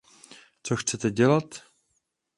Co 0.61 0.75
chcete 0.75 1.11
dělat? 1.11 1.63